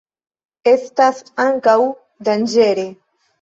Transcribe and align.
Estas 0.71 1.19
ankaŭ 1.43 1.77
danĝere. 2.31 2.89